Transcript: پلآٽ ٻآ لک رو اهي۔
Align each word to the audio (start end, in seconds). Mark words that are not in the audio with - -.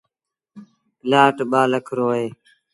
پلآٽ 0.99 1.37
ٻآ 1.51 1.61
لک 1.71 1.85
رو 1.97 2.07
اهي۔ 2.13 2.27